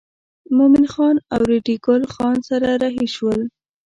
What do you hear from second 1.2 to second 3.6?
او ریډي ګل خان سره رهي شول.